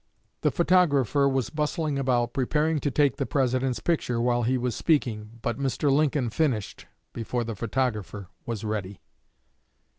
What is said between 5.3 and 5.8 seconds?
but